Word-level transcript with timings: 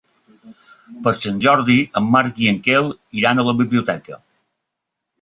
Per 1.07 1.13
Sant 1.25 1.37
Jordi 1.45 1.77
en 2.03 2.09
Marc 2.17 2.41
i 2.47 2.51
en 2.55 2.59
Quel 2.71 2.93
iran 3.23 3.39
a 3.39 3.49
la 3.53 3.57
biblioteca. 3.65 4.23